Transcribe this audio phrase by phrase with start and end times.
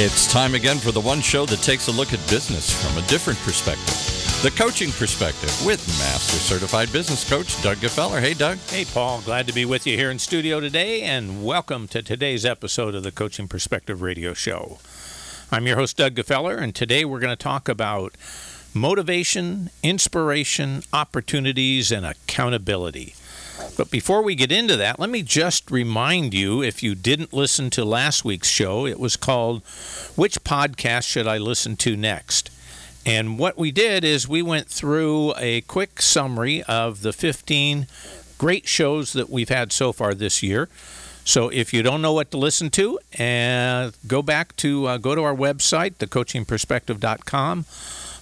[0.00, 3.06] It's time again for the one show that takes a look at business from a
[3.08, 3.96] different perspective.
[4.44, 8.20] The coaching perspective with Master Certified Business Coach Doug Gfeller.
[8.20, 8.58] Hey, Doug.
[8.68, 9.22] Hey, Paul.
[9.22, 13.02] Glad to be with you here in studio today, and welcome to today's episode of
[13.02, 14.78] the Coaching Perspective Radio Show.
[15.50, 18.14] I'm your host, Doug Gfeller, and today we're going to talk about
[18.72, 23.14] motivation, inspiration, opportunities, and accountability.
[23.78, 27.70] But before we get into that, let me just remind you if you didn't listen
[27.70, 29.62] to last week's show, it was called
[30.16, 32.50] Which Podcast Should I Listen to Next?
[33.06, 37.86] And what we did is we went through a quick summary of the 15
[38.36, 40.68] great shows that we've had so far this year.
[41.24, 45.14] So if you don't know what to listen to, uh, go back to uh, go
[45.14, 47.64] to our website, thecoachingperspective.com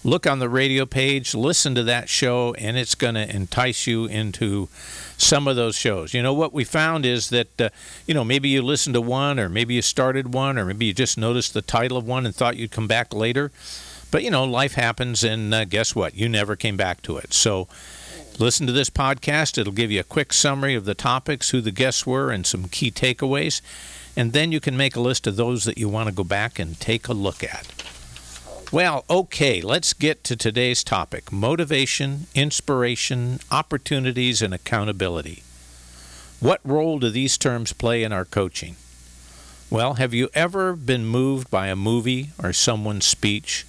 [0.07, 4.07] look on the radio page, listen to that show, and it's going to entice you
[4.07, 4.69] into
[5.19, 6.15] some of those shows.
[6.15, 7.69] You know, what we found is that, uh,
[8.07, 10.95] you know, maybe you listened to one, or maybe you started one, or maybe you
[10.95, 13.51] just noticed the title of one and thought you'd come back later.
[14.11, 16.15] But, you know, life happens, and uh, guess what?
[16.15, 17.33] You never came back to it.
[17.33, 17.67] So,
[18.39, 19.59] listen to this podcast.
[19.59, 22.69] It'll give you a quick summary of the topics, who the guests were, and some
[22.69, 23.61] key takeaways.
[24.17, 26.59] And then you can make a list of those that you want to go back
[26.59, 27.86] and take a look at.
[28.73, 35.45] Well, okay, let's get to today's topic motivation, inspiration, opportunities, and accountability.
[36.41, 38.75] What role do these terms play in our coaching?
[39.71, 43.65] Well, have you ever been moved by a movie or someone's speech?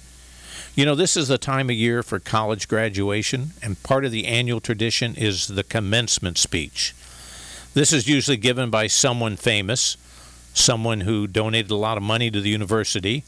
[0.74, 4.26] You know, this is the time of year for college graduation, and part of the
[4.26, 6.92] annual tradition is the commencement speech.
[7.72, 9.96] This is usually given by someone famous,
[10.54, 13.22] someone who donated a lot of money to the university,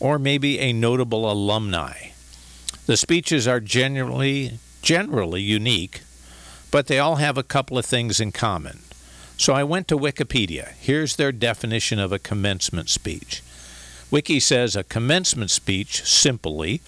[0.00, 2.08] or maybe a notable alumni.
[2.86, 6.00] The speeches are generally generally unique,
[6.70, 8.80] but they all have a couple of things in common.
[9.36, 10.72] So I went to Wikipedia.
[10.80, 13.42] Here's their definition of a commencement speech.
[14.10, 16.80] Wiki says a commencement speech, simply,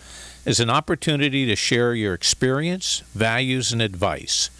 [0.44, 4.50] is an opportunity to share your experience, values, and advice.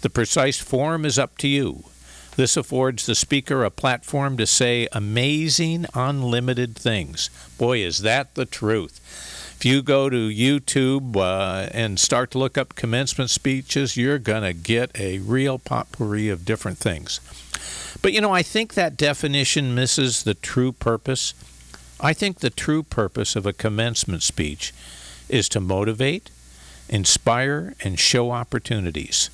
[0.00, 1.84] The precise form is up to you.
[2.38, 7.30] This affords the speaker a platform to say amazing, unlimited things.
[7.58, 9.00] Boy, is that the truth.
[9.56, 14.44] If you go to YouTube uh, and start to look up commencement speeches, you're going
[14.44, 17.18] to get a real potpourri of different things.
[18.02, 21.34] But you know, I think that definition misses the true purpose.
[22.00, 24.72] I think the true purpose of a commencement speech
[25.28, 26.30] is to motivate,
[26.88, 29.28] inspire, and show opportunities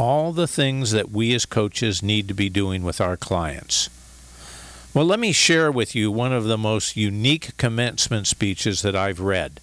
[0.00, 3.90] all the things that we as coaches need to be doing with our clients.
[4.94, 9.20] Well, let me share with you one of the most unique commencement speeches that I've
[9.20, 9.60] read.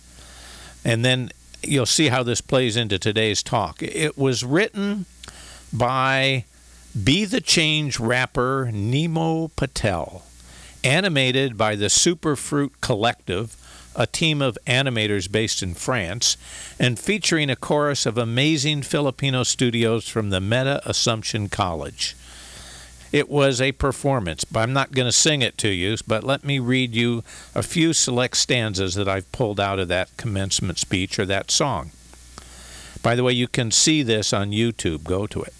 [0.85, 1.31] And then
[1.63, 3.81] you'll see how this plays into today's talk.
[3.81, 5.07] It was written
[5.73, 6.45] by
[7.03, 10.21] Be the Change rapper Nimo Patel,
[10.83, 13.55] animated by the Superfruit Collective
[13.97, 16.37] a team of animators based in France,
[16.79, 22.15] and featuring a chorus of amazing Filipino studios from the Meta Assumption College.
[23.11, 26.43] It was a performance, but I'm not going to sing it to you, but let
[26.43, 27.23] me read you
[27.55, 31.91] a few select stanzas that I've pulled out of that commencement speech or that song.
[33.01, 35.05] By the way, you can see this on YouTube.
[35.05, 35.53] Go to it.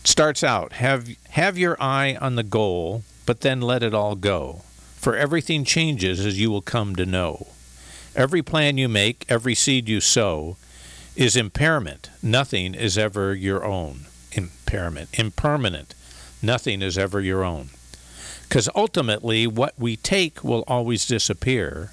[0.00, 4.16] It starts out have, have your eye on the goal, but then let it all
[4.16, 4.62] go
[5.04, 7.48] for everything changes as you will come to know.
[8.16, 10.56] Every plan you make, every seed you sow,
[11.14, 12.08] is impairment.
[12.22, 14.06] Nothing is ever your own.
[14.32, 15.10] Impairment.
[15.12, 15.94] Impermanent.
[16.40, 17.68] Nothing is ever your own.
[18.44, 21.92] Because ultimately, what we take will always disappear,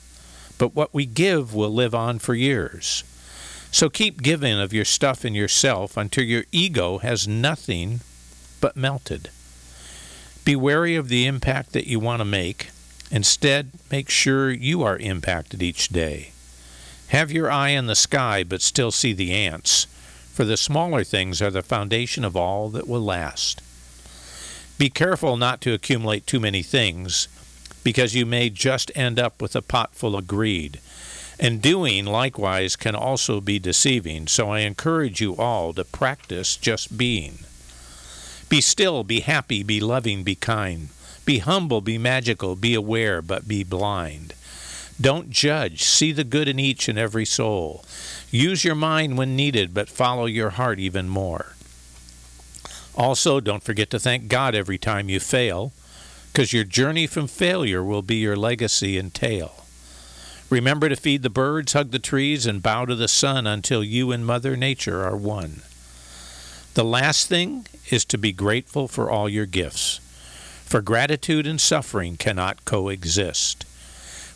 [0.57, 3.03] but what we give will live on for years.
[3.73, 7.99] So keep giving of your stuff and yourself until your ego has nothing
[8.61, 9.29] but melted.
[10.45, 12.69] Be wary of the impact that you want to make
[13.11, 16.31] Instead, make sure you are impacted each day.
[17.09, 19.85] Have your eye on the sky, but still see the ants,
[20.31, 23.61] for the smaller things are the foundation of all that will last.
[24.77, 27.27] Be careful not to accumulate too many things,
[27.83, 30.79] because you may just end up with a pot full of greed.
[31.37, 36.97] And doing likewise can also be deceiving, so I encourage you all to practice just
[36.97, 37.39] being.
[38.47, 40.89] Be still, be happy, be loving, be kind.
[41.25, 44.33] Be humble, be magical, be aware, but be blind.
[44.99, 45.83] Don't judge.
[45.83, 47.83] See the good in each and every soul.
[48.29, 51.55] Use your mind when needed, but follow your heart even more.
[52.95, 55.73] Also, don't forget to thank God every time you fail,
[56.31, 59.65] because your journey from failure will be your legacy and tale.
[60.49, 64.11] Remember to feed the birds, hug the trees, and bow to the sun until you
[64.11, 65.61] and Mother Nature are one.
[66.73, 69.99] The last thing is to be grateful for all your gifts
[70.71, 73.65] for gratitude and suffering cannot coexist.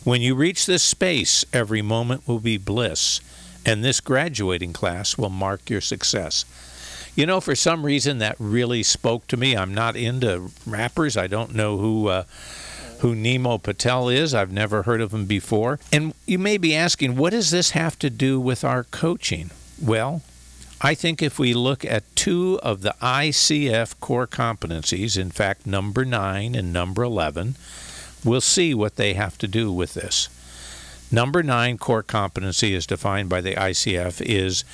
[0.04, 3.22] When you reach this space, every moment will be bliss,
[3.64, 6.44] and this graduating class will mark your success.
[7.14, 9.56] You know, for some reason that really spoke to me.
[9.56, 11.16] I'm not into rappers.
[11.16, 12.24] I don't know who uh,
[13.00, 14.34] who Nimo Patel is.
[14.34, 15.78] I've never heard of him before.
[15.90, 19.52] And you may be asking, what does this have to do with our coaching?
[19.80, 20.20] Well,
[20.80, 26.04] I think if we look at two of the ICF core competencies, in fact, number
[26.04, 27.56] nine and number 11,
[28.22, 30.28] we'll see what they have to do with this.
[31.10, 34.64] Number nine core competency, as defined by the ICF, is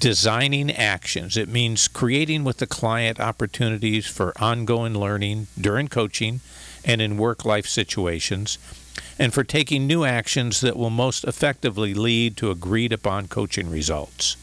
[0.00, 1.36] designing actions.
[1.36, 6.40] It means creating with the client opportunities for ongoing learning during coaching
[6.82, 8.56] and in work life situations,
[9.18, 14.36] and for taking new actions that will most effectively lead to agreed upon coaching results.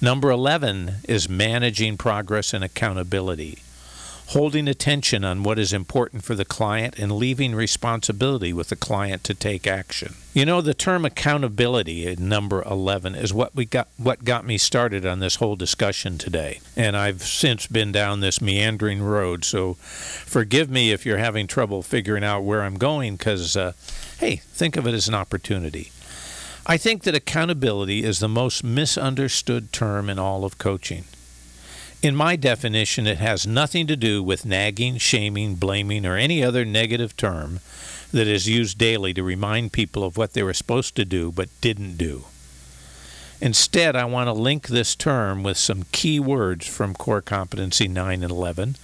[0.00, 3.58] Number 11 is managing progress and accountability
[4.28, 9.22] holding attention on what is important for the client and leaving responsibility with the client
[9.22, 10.14] to take action.
[10.34, 14.58] You know, the term accountability in number 11 is what we got what got me
[14.58, 16.60] started on this whole discussion today.
[16.76, 21.82] And I've since been down this meandering road, so forgive me if you're having trouble
[21.82, 23.72] figuring out where I'm going cuz uh,
[24.18, 25.92] hey, think of it as an opportunity.
[26.68, 31.04] I think that accountability is the most misunderstood term in all of coaching.
[32.02, 36.64] In my definition, it has nothing to do with nagging, shaming, blaming, or any other
[36.64, 37.60] negative term
[38.10, 41.48] that is used daily to remind people of what they were supposed to do but
[41.60, 42.24] didn't do.
[43.40, 48.24] Instead, I want to link this term with some key words from Core Competency 9
[48.24, 48.74] and 11.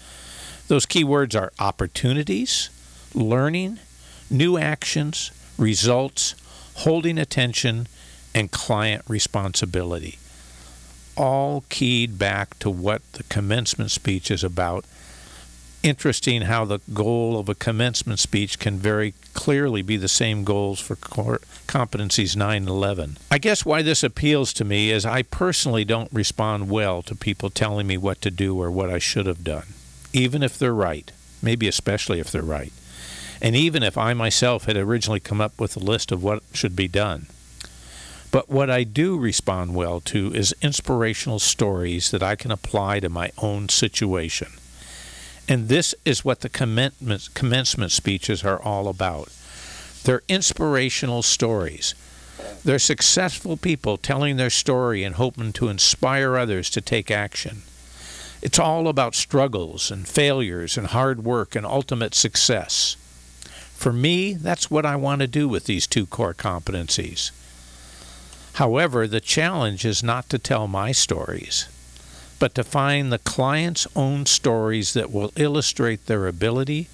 [0.68, 2.70] Those key words are opportunities,
[3.12, 3.80] learning,
[4.30, 6.36] new actions, results,
[6.74, 7.86] holding attention,
[8.34, 10.18] and client responsibility
[11.16, 14.84] all keyed back to what the commencement speech is about.
[15.82, 20.78] Interesting how the goal of a commencement speech can very clearly be the same goals
[20.78, 23.18] for competencies 9 and 11.
[23.30, 27.50] I guess why this appeals to me is I personally don't respond well to people
[27.50, 29.66] telling me what to do or what I should have done,
[30.12, 31.10] even if they're right,
[31.42, 32.72] maybe especially if they're right,
[33.42, 36.76] and even if I myself had originally come up with a list of what should
[36.76, 37.26] be done.
[38.30, 43.08] But what I do respond well to is inspirational stories that I can apply to
[43.08, 44.52] my own situation.
[45.48, 49.28] And this is what the commencement commencement speeches are all about.
[50.04, 51.94] They're inspirational stories.
[52.64, 57.62] They're successful people telling their story and hoping to inspire others to take action.
[58.40, 62.96] It's all about struggles and failures and hard work and ultimate success.
[63.82, 67.32] For me, that's what I want to do with these two core competencies.
[68.52, 71.66] However, the challenge is not to tell my stories,
[72.38, 76.86] but to find the client's own stories that will illustrate their ability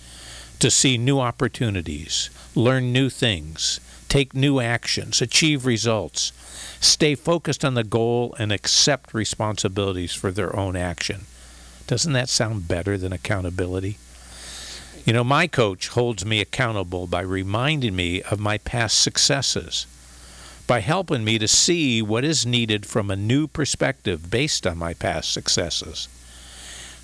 [0.60, 6.32] to see new opportunities, learn new things, take new actions, achieve results,
[6.80, 11.26] stay focused on the goal, and accept responsibilities for their own action.
[11.86, 13.98] Doesn't that sound better than accountability?
[15.08, 19.86] You know, my coach holds me accountable by reminding me of my past successes
[20.66, 24.92] by helping me to see what is needed from a new perspective based on my
[24.92, 26.08] past successes.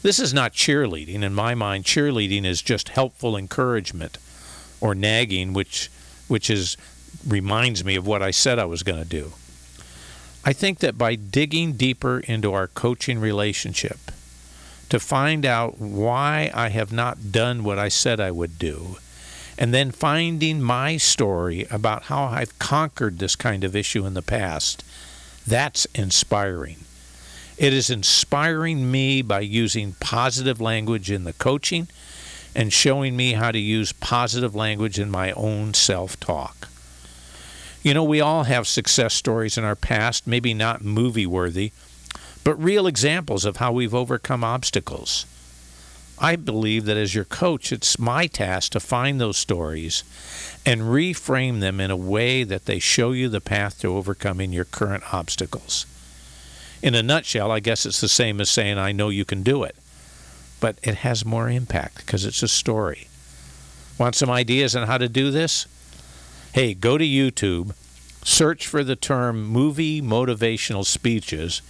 [0.03, 1.23] This is not cheerleading.
[1.23, 4.19] In my mind, cheerleading is just helpful encouragement
[4.83, 5.91] or nagging, which,
[6.29, 6.77] which is,
[7.27, 9.33] reminds me of what I said I was going to do.
[10.45, 13.97] I think that by digging deeper into our coaching relationship,
[14.95, 18.99] to find out why I have not done what I said I would do,
[19.59, 24.23] and then finding my story about how I've conquered this kind of issue in the
[24.23, 24.85] past.
[25.45, 26.85] That's inspiring.
[27.59, 31.89] It is inspiring me by using positive language in the coaching
[32.55, 36.69] and showing me how to use positive language in my own self talk.
[37.83, 41.73] You know, we all have success stories in our past, maybe not movie worthy,
[42.45, 45.27] but real examples of how we've overcome obstacles.
[46.19, 50.05] I believe that as your coach, it's my task to find those stories
[50.65, 54.65] and reframe them in a way that they show you the path to overcoming your
[54.65, 55.87] current obstacles.
[56.83, 59.65] In a nutshell, I guess it's the same as saying, I know you can do
[59.65, 59.75] it,
[60.61, 63.09] but it has more impact because it's a story.
[63.99, 65.67] Want some ideas on how to do this?
[66.53, 67.75] Hey, go to YouTube,
[68.23, 71.63] search for the term movie motivational speeches,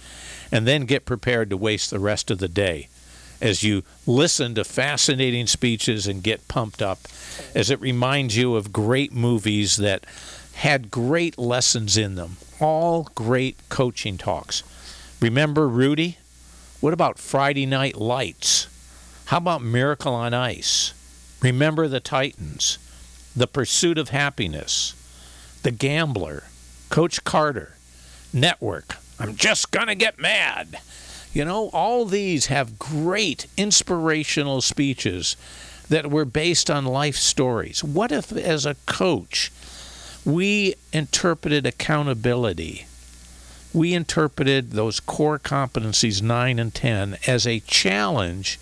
[0.51, 2.89] and then get prepared to waste the rest of the day
[3.41, 6.99] as you listen to fascinating speeches and get pumped up,
[7.53, 10.05] as it reminds you of great movies that
[10.53, 14.63] had great lessons in them, all great coaching talks.
[15.21, 16.17] Remember Rudy?
[16.79, 18.67] What about Friday Night Lights?
[19.25, 20.93] How about Miracle on Ice?
[21.41, 22.77] Remember the Titans?
[23.35, 24.93] The Pursuit of Happiness,
[25.63, 26.43] The Gambler,
[26.89, 27.75] Coach Carter,
[28.31, 30.79] Network, I'm Just Gonna Get Mad.
[31.33, 35.37] You know, all these have great inspirational speeches
[35.87, 37.83] that were based on life stories.
[37.83, 39.51] What if, as a coach,
[40.25, 42.87] we interpreted accountability?
[43.73, 48.59] We interpreted those core competencies 9 and 10 as a challenge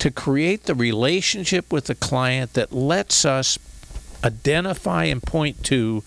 [0.00, 3.58] to create the relationship with the client that lets us
[4.24, 6.02] identify and point to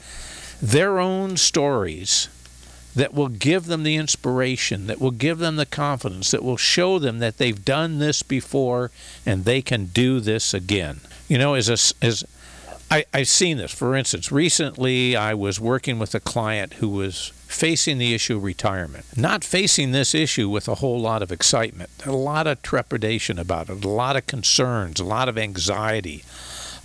[0.62, 2.28] their own stories
[2.96, 6.98] that will give them the inspiration, that will give them the confidence, that will show
[6.98, 8.90] them that they've done this before
[9.26, 11.02] and they can do this again.
[11.28, 12.24] You know, as a, as
[12.90, 13.74] I, I've seen this.
[13.74, 18.44] For instance, recently I was working with a client who was facing the issue of
[18.44, 19.06] retirement.
[19.18, 23.70] Not facing this issue with a whole lot of excitement, a lot of trepidation about
[23.70, 26.24] it, a lot of concerns, a lot of anxiety,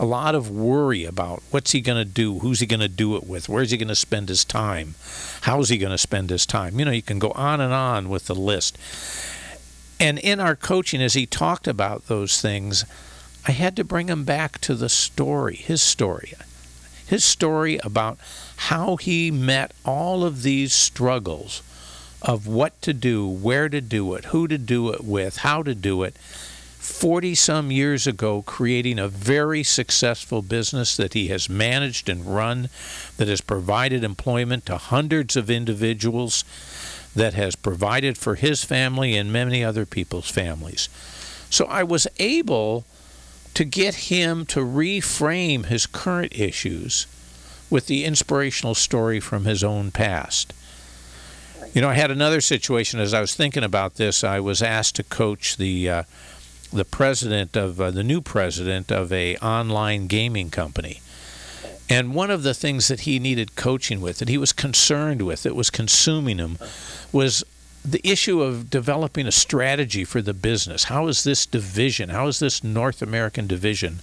[0.00, 3.16] a lot of worry about what's he going to do, who's he going to do
[3.16, 4.95] it with, where's he going to spend his time,
[5.42, 6.78] how's he going to spend his time.
[6.78, 8.78] You know, you can go on and on with the list.
[10.00, 12.87] And in our coaching, as he talked about those things,
[13.47, 16.33] I had to bring him back to the story, his story.
[17.07, 18.19] His story about
[18.57, 21.62] how he met all of these struggles
[22.23, 25.75] of what to do, where to do it, who to do it with, how to
[25.75, 26.16] do it,
[26.80, 32.70] 40 some years ago creating a very successful business that he has managed and run,
[33.18, 36.42] that has provided employment to hundreds of individuals,
[37.14, 40.88] that has provided for his family and many other people's families.
[41.50, 42.87] So I was able
[43.52, 47.06] to get him to reframe his current issues
[47.68, 50.54] with the inspirational story from his own past.
[51.75, 54.25] You know, I had another situation as I was thinking about this.
[54.25, 56.02] I was asked to coach the uh,
[56.73, 61.00] the president of uh, the new president of a online gaming company.
[61.89, 65.43] And one of the things that he needed coaching with, that he was concerned with,
[65.43, 66.57] that was consuming him,
[67.11, 67.43] was
[67.85, 70.85] the issue of developing a strategy for the business.
[70.85, 73.99] How is this division, how is this North American division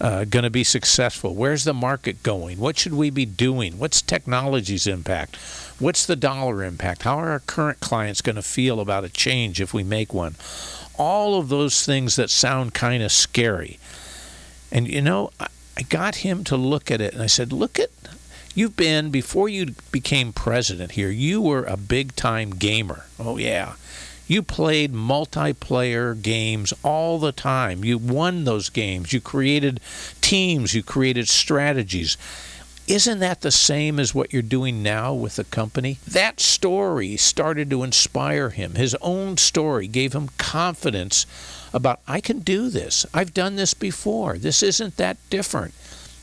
[0.00, 1.34] uh, going to be successful?
[1.34, 2.58] Where's the market going?
[2.58, 3.78] What should we be doing?
[3.78, 5.36] What's technology's impact?
[5.78, 7.02] What's the dollar impact?
[7.02, 10.36] How are our current clients going to feel about a change if we make one?
[10.96, 13.78] all of those things that sound kind of scary.
[14.70, 17.90] And you know, I got him to look at it and I said, Look at,
[18.54, 23.06] you've been, before you became president here, you were a big time gamer.
[23.18, 23.74] Oh, yeah.
[24.26, 27.84] You played multiplayer games all the time.
[27.84, 29.12] You won those games.
[29.12, 29.80] You created
[30.20, 30.74] teams.
[30.74, 32.16] You created strategies.
[32.86, 35.98] Isn't that the same as what you're doing now with the company?
[36.06, 38.74] That story started to inspire him.
[38.74, 41.26] His own story gave him confidence
[41.72, 43.06] about, I can do this.
[43.14, 44.36] I've done this before.
[44.36, 45.74] This isn't that different.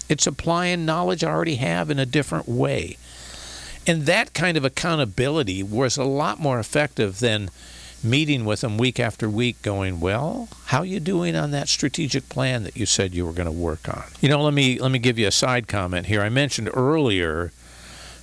[0.07, 2.97] It's applying knowledge I already have in a different way.
[3.87, 7.49] And that kind of accountability was a lot more effective than
[8.03, 12.29] meeting with them week after week going well how are you doing on that strategic
[12.29, 14.05] plan that you said you were going to work on?
[14.21, 16.21] You know let me let me give you a side comment here.
[16.21, 17.51] I mentioned earlier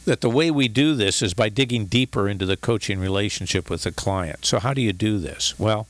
[0.07, 3.83] that the way we do this is by digging deeper into the coaching relationship with
[3.83, 4.47] the client.
[4.47, 5.59] So how do you do this?
[5.59, 5.87] Well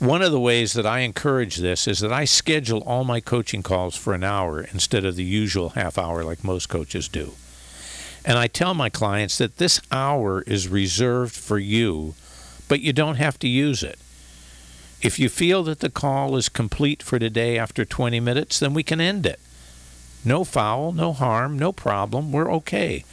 [0.00, 3.62] one of the ways that I encourage this is that I schedule all my coaching
[3.62, 7.32] calls for an hour instead of the usual half hour like most coaches do.
[8.24, 12.14] And I tell my clients that this hour is reserved for you
[12.68, 13.98] but you don't have to use it.
[15.00, 18.82] If you feel that the call is complete for today after 20 minutes, then we
[18.82, 19.40] can end it.
[20.24, 22.32] No foul, no harm, no problem.
[22.32, 23.04] We're okay.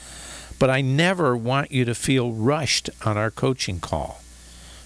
[0.57, 4.21] But I never want you to feel rushed on our coaching call.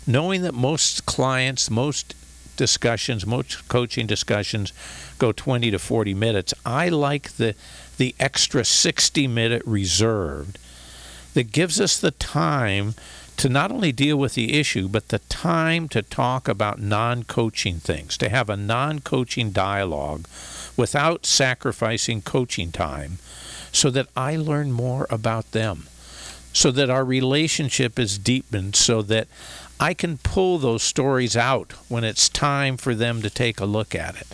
[0.06, 2.16] Knowing that most clients, most
[2.58, 4.74] discussions, most coaching discussions
[5.18, 7.56] go 20 to 40 minutes, I like the
[7.98, 10.58] the extra 60 minute reserved
[11.34, 12.96] that gives us the time
[13.40, 17.80] to not only deal with the issue, but the time to talk about non coaching
[17.80, 20.28] things, to have a non coaching dialogue
[20.76, 23.18] without sacrificing coaching time
[23.72, 25.88] so that I learn more about them,
[26.52, 29.30] so that our relationship is deepened, so that
[29.80, 33.96] I can pull those stories out when it's time for them to take a look
[33.96, 34.28] at it.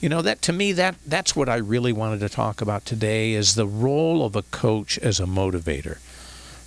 [0.00, 3.32] You know that to me that that's what I really wanted to talk about today
[3.32, 5.98] is the role of a coach as a motivator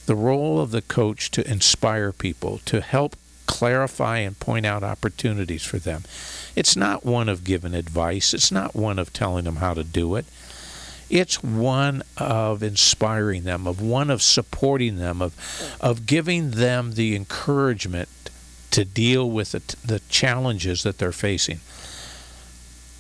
[0.05, 5.63] the role of the coach to inspire people, to help clarify and point out opportunities
[5.63, 6.03] for them.
[6.55, 10.15] It's not one of giving advice, it's not one of telling them how to do
[10.15, 10.25] it.
[11.09, 17.15] It's one of inspiring them, of one of supporting them, of, of giving them the
[17.15, 18.09] encouragement
[18.71, 21.59] to deal with the, the challenges that they're facing.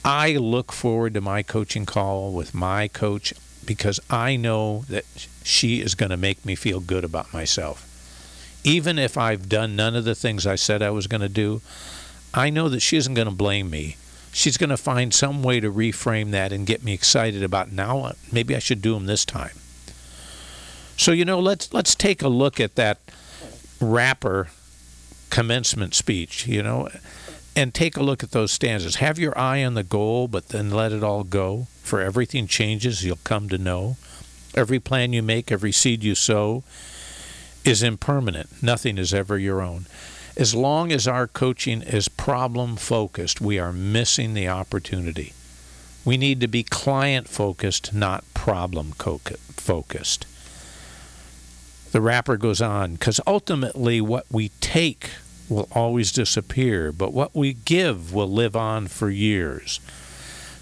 [0.05, 3.33] I look forward to my coaching call with my coach
[3.65, 5.05] because I know that
[5.43, 7.89] she is going to make me feel good about myself.
[8.63, 11.61] Even if I've done none of the things I said I was going to do,
[12.33, 13.97] I know that she isn't going to blame me.
[14.31, 17.99] She's going to find some way to reframe that and get me excited about now
[17.99, 19.57] uh, maybe I should do them this time.
[20.97, 22.99] So you know, let's let's take a look at that
[23.79, 24.49] rapper
[25.29, 26.87] commencement speech, you know,
[27.55, 28.95] and take a look at those stanzas.
[28.95, 31.67] Have your eye on the goal, but then let it all go.
[31.83, 33.97] For everything changes, you'll come to know.
[34.55, 36.63] Every plan you make, every seed you sow
[37.63, 38.63] is impermanent.
[38.63, 39.85] Nothing is ever your own.
[40.35, 45.33] As long as our coaching is problem focused, we are missing the opportunity.
[46.03, 50.25] We need to be client focused, not problem focused.
[51.91, 55.11] The rapper goes on, because ultimately what we take
[55.47, 59.79] will always disappear, but what we give will live on for years.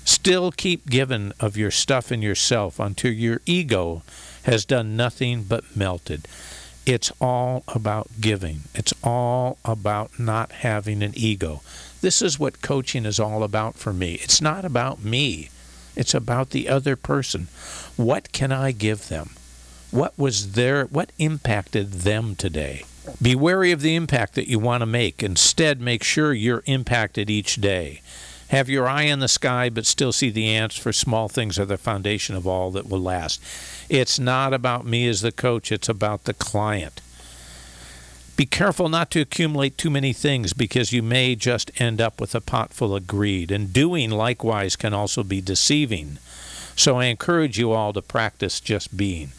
[0.05, 4.03] Still keep giving of your stuff and yourself until your ego
[4.43, 6.27] has done nothing but melted.
[6.85, 8.61] It's all about giving.
[8.73, 11.61] It's all about not having an ego.
[12.01, 14.15] This is what coaching is all about for me.
[14.15, 15.49] It's not about me.
[15.95, 17.47] It's about the other person.
[17.97, 19.31] What can I give them?
[19.91, 22.85] What was their what impacted them today?
[23.21, 25.21] Be wary of the impact that you want to make.
[25.21, 28.01] Instead, make sure you're impacted each day.
[28.51, 31.63] Have your eye on the sky, but still see the ants, for small things are
[31.63, 33.41] the foundation of all that will last.
[33.87, 36.99] It's not about me as the coach, it's about the client.
[38.35, 42.35] Be careful not to accumulate too many things because you may just end up with
[42.35, 43.51] a pot full of greed.
[43.51, 46.17] And doing likewise can also be deceiving.
[46.75, 49.29] So I encourage you all to practice just being.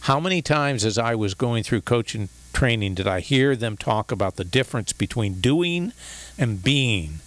[0.00, 4.12] How many times as I was going through coaching training did I hear them talk
[4.12, 5.94] about the difference between doing
[6.36, 7.20] and being?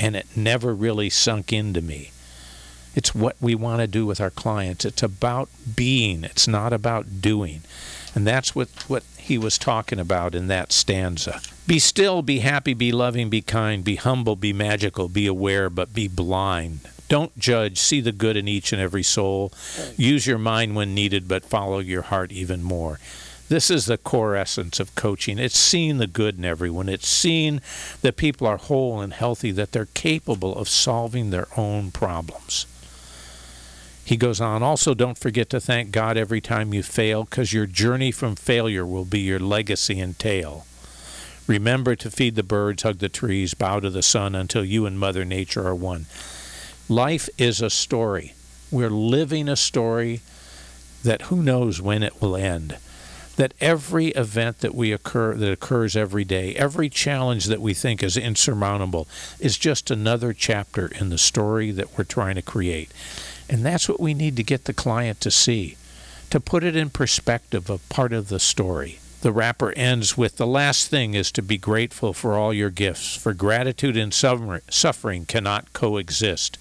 [0.00, 2.10] And it never really sunk into me.
[2.96, 4.84] It's what we want to do with our clients.
[4.84, 7.60] It's about being, it's not about doing.
[8.14, 11.40] And that's what, what he was talking about in that stanza.
[11.66, 15.94] Be still, be happy, be loving, be kind, be humble, be magical, be aware, but
[15.94, 16.80] be blind.
[17.08, 17.78] Don't judge.
[17.78, 19.52] See the good in each and every soul.
[19.96, 22.98] Use your mind when needed, but follow your heart even more.
[23.50, 25.36] This is the core essence of coaching.
[25.36, 26.88] It's seeing the good in everyone.
[26.88, 27.60] It's seeing
[28.00, 32.64] that people are whole and healthy, that they're capable of solving their own problems.
[34.04, 37.66] He goes on, also, don't forget to thank God every time you fail, because your
[37.66, 40.64] journey from failure will be your legacy and tale.
[41.48, 44.96] Remember to feed the birds, hug the trees, bow to the sun until you and
[44.96, 46.06] Mother Nature are one.
[46.88, 48.34] Life is a story.
[48.70, 50.20] We're living a story
[51.02, 52.76] that who knows when it will end.
[53.40, 58.02] That every event that we occur that occurs every day, every challenge that we think
[58.02, 62.92] is insurmountable, is just another chapter in the story that we're trying to create.
[63.48, 65.78] And that's what we need to get the client to see,
[66.28, 68.98] to put it in perspective of part of the story.
[69.22, 73.16] The rapper ends with the last thing is to be grateful for all your gifts,
[73.16, 76.58] for gratitude and suffering cannot coexist.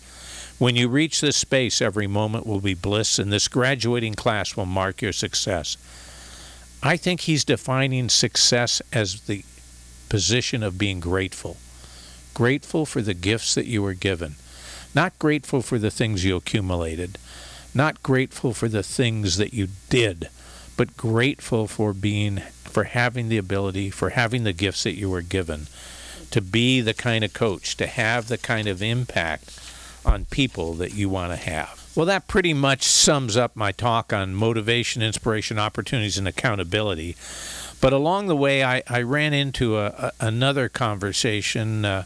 [0.60, 4.66] When you reach this space, every moment will be bliss, and this graduating class will
[4.66, 5.76] mark your success.
[6.82, 9.44] I think he's defining success as the
[10.08, 11.58] position of being grateful.
[12.34, 14.36] Grateful for the gifts that you were given.
[14.96, 17.18] Not grateful for the things you accumulated.
[17.74, 20.30] Not grateful for the things that you did,
[20.78, 25.24] but grateful for being for having the ability, for having the gifts that you were
[25.24, 25.68] given,
[26.32, 29.60] to be the kind of coach, to have the kind of impact
[30.06, 31.89] on people that you want to have.
[31.96, 37.16] Well, that pretty much sums up my talk on motivation, inspiration, opportunities, and accountability.
[37.82, 41.86] But along the way, I, I ran into a, a, another conversation.
[41.86, 42.04] Uh,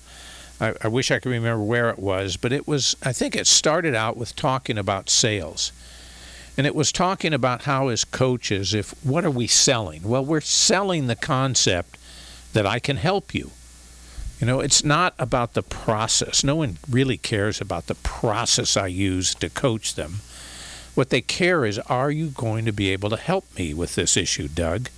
[0.62, 3.46] I, I wish I could remember where it was, but it was, I think it
[3.46, 5.72] started out with talking about sales.
[6.58, 10.04] And it was talking about how, as coaches, if what are we selling?
[10.04, 11.98] Well, we're selling the concept
[12.54, 13.52] that I can help you.
[14.44, 16.44] You know, it's not about the process.
[16.44, 20.16] No one really cares about the process I use to coach them.
[20.96, 24.18] What they care is, are you going to be able to help me with this
[24.18, 24.90] issue, Doug?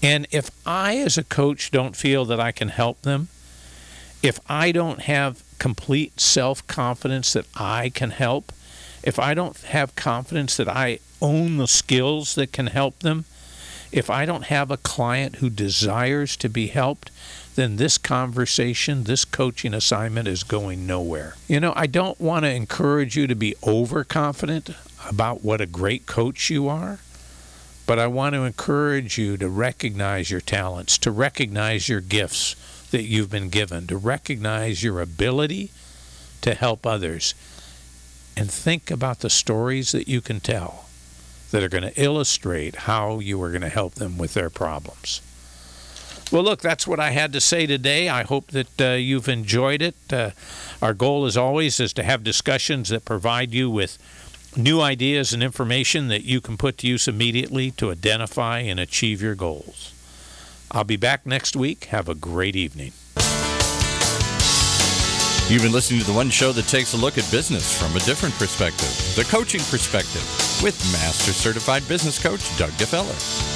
[0.00, 3.26] And if I, as a coach, don't feel that I can help them,
[4.22, 8.52] if I don't have complete self confidence that I can help,
[9.02, 13.24] if I don't have confidence that I own the skills that can help them,
[13.90, 17.10] if I don't have a client who desires to be helped,
[17.54, 21.34] then this conversation, this coaching assignment is going nowhere.
[21.46, 24.70] You know, I don't want to encourage you to be overconfident
[25.08, 26.98] about what a great coach you are,
[27.86, 32.56] but I want to encourage you to recognize your talents, to recognize your gifts
[32.90, 35.70] that you've been given, to recognize your ability
[36.40, 37.34] to help others.
[38.36, 40.86] And think about the stories that you can tell
[41.52, 45.20] that are going to illustrate how you are going to help them with their problems.
[46.34, 48.08] Well, look, that's what I had to say today.
[48.08, 49.94] I hope that uh, you've enjoyed it.
[50.12, 50.30] Uh,
[50.82, 53.98] our goal, as always, is to have discussions that provide you with
[54.56, 59.22] new ideas and information that you can put to use immediately to identify and achieve
[59.22, 59.92] your goals.
[60.72, 61.84] I'll be back next week.
[61.84, 62.90] Have a great evening.
[65.48, 68.00] You've been listening to the one show that takes a look at business from a
[68.00, 70.24] different perspective, the coaching perspective,
[70.64, 73.53] with Master Certified Business Coach Doug Gfeller.